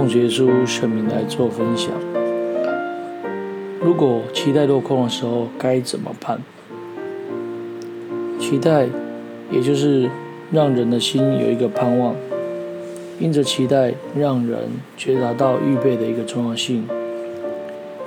[0.00, 1.92] 奉主耶稣圣名来做分享。
[3.82, 6.40] 如果期待落空的时候，该怎么办？
[8.38, 8.86] 期待，
[9.50, 10.08] 也就是
[10.50, 12.14] 让人的心有一个盼望，
[13.18, 14.60] 因着期待，让人
[14.96, 16.88] 觉察到预备的一个重要性。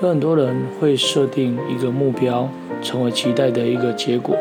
[0.00, 2.48] 有很多人会设定一个目标，
[2.80, 4.34] 成为期待的一个结果，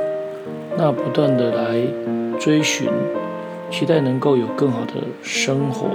[0.78, 1.82] 那不断的来
[2.40, 2.88] 追寻，
[3.70, 5.90] 期待能够有更好的生活。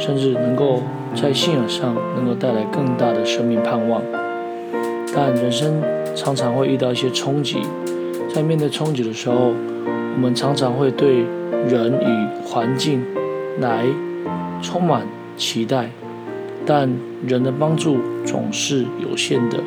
[0.00, 0.82] 甚至能够
[1.14, 4.02] 在信仰上能够带来更大的生命盼望，
[5.14, 5.82] 但人生
[6.16, 7.58] 常常会遇到一些冲击，
[8.34, 9.52] 在面对冲击的时候，
[10.14, 11.26] 我们常常会对
[11.68, 13.04] 人与环境
[13.60, 13.84] 来
[14.62, 15.90] 充满期待，
[16.64, 16.90] 但
[17.26, 19.58] 人的帮助总是有限的，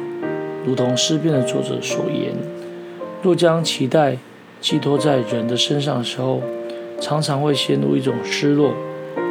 [0.65, 2.33] 如同诗篇的作者所言：
[3.21, 4.17] 若将期待
[4.59, 6.41] 寄托在人的身上的时候，
[6.99, 8.73] 常常会陷入一种失落。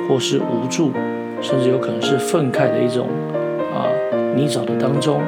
[0.08, 0.90] 或是无助，
[1.40, 3.08] 甚至有可能是愤慨的一种
[3.74, 3.88] 啊
[4.36, 5.20] 泥沼的当中。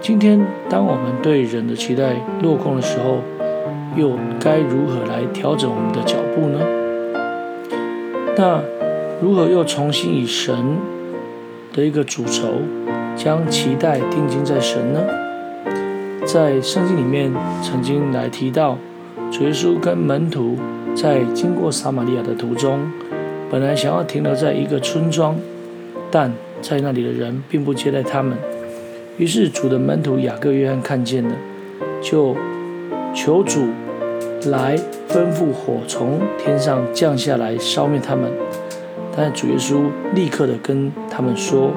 [0.00, 3.18] 今天，当我们对人的期待落空的时候，
[3.96, 6.60] 又该如何来调整我们的脚步呢？
[8.36, 8.62] 那
[9.20, 10.54] 如何又重新以神
[11.72, 12.44] 的一个主轴，
[13.16, 15.00] 将期待定睛在神呢？
[16.24, 18.78] 在圣经里面曾经来提到，
[19.32, 20.56] 主耶稣跟门徒
[20.94, 22.78] 在经过撒玛利亚的途中。
[23.50, 25.36] 本来想要停留在一个村庄，
[26.10, 28.36] 但在那里的人并不接待他们。
[29.16, 31.34] 于是主的门徒雅各、约翰看见了，
[32.02, 32.36] 就
[33.14, 33.66] 求主
[34.50, 34.76] 来
[35.08, 38.30] 吩咐火从天上降下来烧灭他们。
[39.16, 41.72] 但是主耶稣立刻的跟他们说，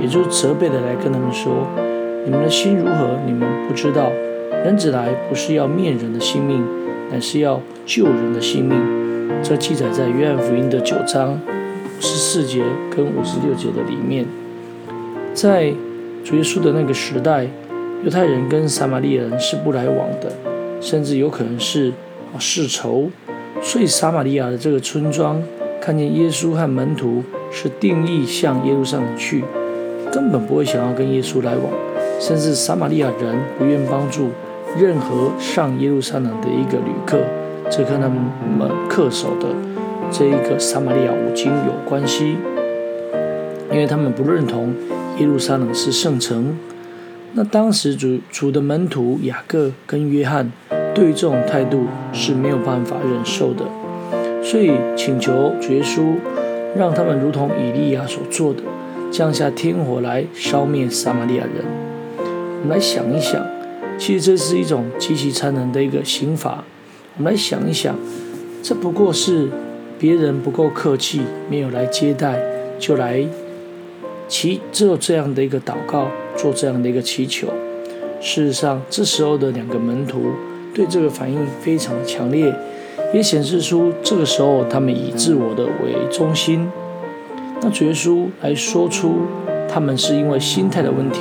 [0.00, 1.66] 也就是责备的来跟他们说：
[2.24, 3.18] 你们的心如何？
[3.26, 4.10] 你们不知道。
[4.64, 6.62] 人子来不是要灭人的性命，
[7.10, 8.99] 乃是要救人的性命。
[9.42, 12.62] 这记载在约翰福音的九章五十四节
[12.94, 14.26] 跟五十六节的里面。
[15.32, 15.72] 在
[16.24, 17.46] 主耶稣的那个时代，
[18.04, 20.32] 犹太人跟撒玛利亚人是不来往的，
[20.80, 21.92] 甚至有可能是
[22.38, 23.10] 世仇。
[23.62, 25.42] 所以撒玛利亚的这个村庄
[25.80, 29.44] 看见耶稣和门徒是定义向耶路撒冷去，
[30.12, 31.72] 根本不会想要跟耶稣来往，
[32.20, 34.30] 甚至撒玛利亚人不愿帮助
[34.78, 37.18] 任何上耶路撒冷的一个旅客。
[37.70, 38.18] 这跟他们
[38.88, 39.46] 恪守的
[40.10, 42.36] 这一个撒玛利亚五经有关系，
[43.70, 44.74] 因为他们不认同
[45.18, 46.56] 耶路撒冷是圣城。
[47.34, 50.50] 那当时主主的门徒雅各跟约翰
[50.92, 53.64] 对这种态度是没有办法忍受的，
[54.42, 56.16] 所以请求主耶稣
[56.76, 58.62] 让他们如同以利亚所做的，
[59.12, 61.64] 降下天火来烧灭撒玛利亚人。
[62.62, 63.40] 我们来想一想，
[63.96, 66.64] 其实这是一种极其残忍的一个刑罚。
[67.20, 67.94] 我们来想一想，
[68.62, 69.46] 这不过是
[69.98, 71.20] 别人不够客气，
[71.50, 72.40] 没有来接待，
[72.78, 73.22] 就来
[74.26, 77.48] 祈做这样的一个祷告，做这样的一个祈求。
[78.22, 80.30] 事实上，这时候的两个门徒
[80.74, 82.50] 对这个反应非常强烈，
[83.12, 86.66] 也显示出这个时候他们以自我的为中心。
[87.60, 89.16] 那主耶稣来说出
[89.68, 91.20] 他们是因为心态的问题。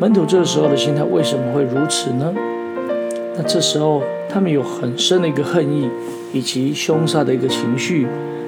[0.00, 2.34] 门徒这个时候的心态为什么会如此呢？
[3.36, 4.02] 那这时候。
[4.26, 5.88] 他们有很深的一个恨意，
[6.32, 8.04] 以及凶杀的一个情绪，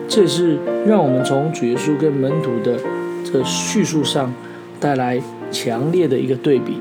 [0.09, 2.77] 这也是让我们从主耶稣跟门徒的
[3.23, 4.35] 这叙述上
[4.81, 6.81] 带来强烈的一个对比。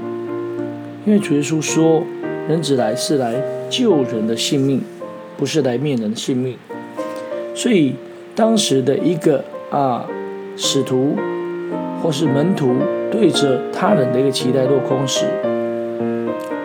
[1.05, 2.03] 因为主耶稣说，
[2.49, 3.35] 人子来是来
[3.69, 4.81] 救人的性命，
[5.37, 6.57] 不是来灭人的性命。
[7.53, 7.93] 所以
[8.33, 10.07] 当时的一个啊
[10.57, 11.16] 使徒
[12.01, 12.73] 或是门徒
[13.11, 15.25] 对着他人的一个期待落空时，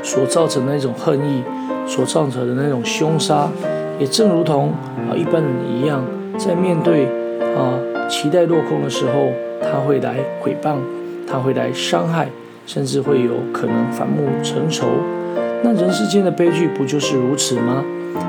[0.02, 1.42] 所造成的那种恨意。
[1.86, 3.48] 所造成的那种凶杀，
[3.98, 4.68] 也正如同
[5.08, 6.04] 啊一般人一样，
[6.38, 7.06] 在面对
[7.56, 7.74] 啊
[8.08, 10.76] 期待落空的时候，他会来毁谤，
[11.26, 12.28] 他会来伤害，
[12.64, 14.86] 甚至会有可能反目成仇。
[15.64, 17.82] 那人世间的悲剧不就是如此吗？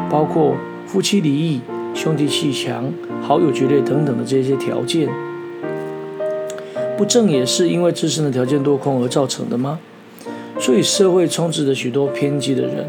[0.09, 0.55] 包括
[0.87, 1.61] 夫妻离异、
[1.93, 2.85] 兄弟鬩墙、
[3.21, 5.07] 好友决裂等等的这些条件，
[6.97, 9.77] 不正也是因为自身的条件落空而造成的吗？
[10.61, 12.85] 所以社会充斥着许多偏激的人。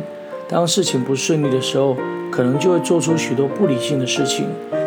[0.47, 1.97] 当事情不顺利的时候，
[2.31, 4.45] 可能就会做出许多不理性的事情；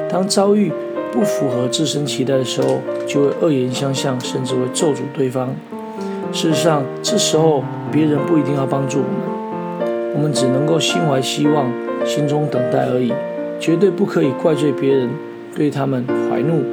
[0.08, 0.72] 当遭遇
[1.12, 2.78] 不符合自身期待的时候，
[3.08, 5.50] 就会恶言相向，甚至会咒诅对方。
[6.32, 11.72] 事实上，这时候别人不一定要帮助我们，我们只能够心怀希望，
[12.06, 13.12] 心中等待而已，
[13.60, 15.10] 绝对不可以怪罪别人，
[15.56, 16.64] 对他们怀怒。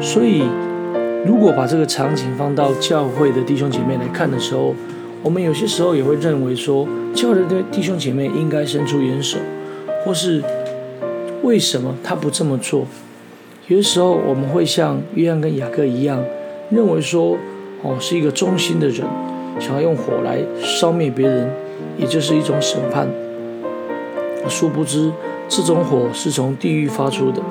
[0.00, 0.42] 所以，
[1.24, 4.74] 如果把这个场景放到教会的弟兄姐妹来看的时候，
[5.22, 9.38] 我们有些时候也会认为说，教会的弟兄姐妹应该伸出援手，
[10.04, 10.42] 或是
[11.42, 12.86] 为什么他不这么做？
[13.66, 16.24] 有的时候我们会像约翰跟雅各一样，
[16.70, 17.36] 认为说，
[17.82, 19.06] 哦，是一个忠心的人，
[19.58, 21.50] 想要用火来烧灭别人，
[21.98, 23.08] 也就是一种审判。
[24.48, 25.12] 殊不知，
[25.48, 27.42] 这种火是从地狱发出的，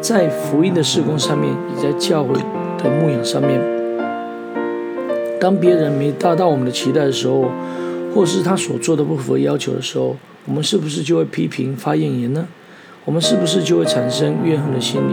[0.00, 2.34] 在福音的事工上面，也在教会
[2.82, 3.73] 的牧养上面。
[5.44, 7.50] 当别人没达到我们的期待的时候，
[8.14, 12.48] 或是他所做的不符合要求的时候，我们是不是就会批评、发怨言呢？
[13.04, 15.12] 我们是不是就会产生怨恨的心理？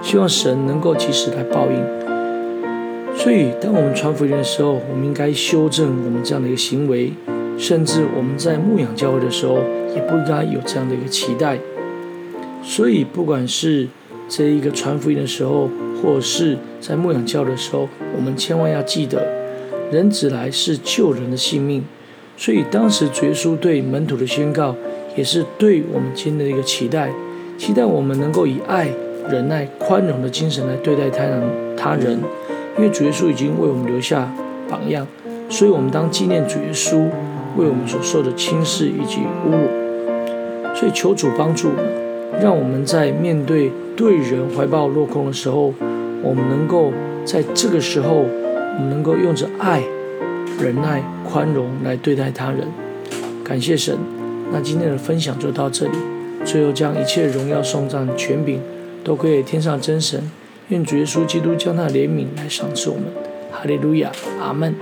[0.00, 3.16] 希望神能够及时来报应。
[3.16, 7.12] 所以，当我们传福音的时候，我们应该修正我们这样的一个行为，
[7.58, 9.56] 甚至我们在牧养教会的时候，
[9.92, 11.58] 也不应该有这样的一个期待。
[12.62, 13.88] 所以，不管是
[14.28, 15.68] 这一个传福音的时候，
[16.00, 19.33] 或是在牧养教的时候，我们千万要记得，
[19.90, 21.84] 人子来是救人的性命。
[22.36, 24.74] 所以，当时主耶稣对门徒的宣告，
[25.16, 27.10] 也是对我们今天的一个期待，
[27.56, 28.88] 期待我们能够以爱、
[29.30, 31.42] 忍耐、宽容的精神来对待他人。
[31.76, 32.18] 他人，
[32.76, 34.28] 因为主耶稣已经为我们留下
[34.68, 35.06] 榜样，
[35.48, 36.96] 所以我们当纪念主耶稣
[37.56, 40.74] 为我们所受的轻视以及侮辱。
[40.74, 41.70] 所以，求主帮助，
[42.42, 45.72] 让我们在面对对人怀抱落空的时候，
[46.20, 46.92] 我们能够
[47.24, 48.24] 在这个时候，
[48.74, 49.82] 我们能够用着爱。
[50.60, 52.68] 忍耐、宽容来对待他人，
[53.42, 53.98] 感谢神。
[54.52, 55.98] 那今天的分享就到这里。
[56.44, 58.60] 最后将一切荣耀、颂赞、权柄
[59.02, 60.30] 都归给天上真神。
[60.68, 63.06] 愿主耶稣基督将他的怜悯来赏赐我们。
[63.50, 64.72] 哈利路亚，阿门。